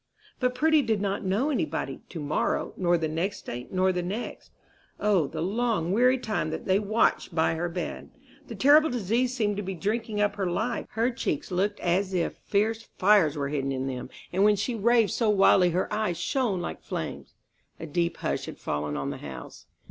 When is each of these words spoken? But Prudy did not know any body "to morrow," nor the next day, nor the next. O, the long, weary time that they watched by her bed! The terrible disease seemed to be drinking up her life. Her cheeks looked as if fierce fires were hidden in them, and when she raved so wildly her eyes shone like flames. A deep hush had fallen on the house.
But 0.39 0.55
Prudy 0.55 0.81
did 0.81 0.99
not 0.99 1.23
know 1.25 1.51
any 1.51 1.63
body 1.63 1.99
"to 2.09 2.19
morrow," 2.19 2.73
nor 2.75 2.97
the 2.97 3.07
next 3.07 3.43
day, 3.45 3.67
nor 3.69 3.91
the 3.91 4.01
next. 4.01 4.49
O, 4.99 5.27
the 5.27 5.43
long, 5.43 5.91
weary 5.91 6.17
time 6.17 6.49
that 6.49 6.65
they 6.65 6.79
watched 6.79 7.35
by 7.35 7.53
her 7.53 7.69
bed! 7.69 8.09
The 8.47 8.55
terrible 8.55 8.89
disease 8.89 9.35
seemed 9.35 9.57
to 9.57 9.61
be 9.61 9.75
drinking 9.75 10.19
up 10.19 10.37
her 10.37 10.47
life. 10.49 10.87
Her 10.93 11.11
cheeks 11.11 11.51
looked 11.51 11.79
as 11.81 12.15
if 12.15 12.37
fierce 12.37 12.81
fires 12.97 13.37
were 13.37 13.49
hidden 13.49 13.71
in 13.71 13.85
them, 13.85 14.09
and 14.33 14.43
when 14.43 14.55
she 14.55 14.73
raved 14.73 15.11
so 15.11 15.29
wildly 15.29 15.69
her 15.69 15.87
eyes 15.93 16.17
shone 16.17 16.61
like 16.61 16.81
flames. 16.81 17.35
A 17.79 17.85
deep 17.85 18.17
hush 18.17 18.45
had 18.47 18.57
fallen 18.57 18.97
on 18.97 19.11
the 19.11 19.17
house. 19.17 19.67